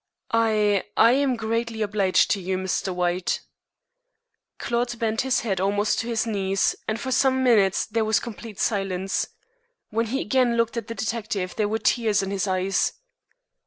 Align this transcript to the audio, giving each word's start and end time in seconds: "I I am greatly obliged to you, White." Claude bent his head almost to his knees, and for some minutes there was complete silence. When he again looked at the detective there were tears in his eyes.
"I 0.33 0.85
I 0.97 1.11
am 1.11 1.35
greatly 1.35 1.83
obliged 1.83 2.31
to 2.31 2.41
you, 2.41 2.65
White." 2.95 3.41
Claude 4.57 4.97
bent 4.97 5.21
his 5.21 5.41
head 5.41 5.61
almost 5.61 5.99
to 5.99 6.07
his 6.07 6.25
knees, 6.25 6.75
and 6.87 6.99
for 6.99 7.11
some 7.11 7.43
minutes 7.43 7.85
there 7.85 8.03
was 8.03 8.19
complete 8.19 8.59
silence. 8.59 9.27
When 9.91 10.07
he 10.07 10.19
again 10.21 10.57
looked 10.57 10.75
at 10.75 10.87
the 10.87 10.95
detective 10.95 11.55
there 11.55 11.69
were 11.69 11.77
tears 11.77 12.23
in 12.23 12.31
his 12.31 12.47
eyes. 12.47 12.93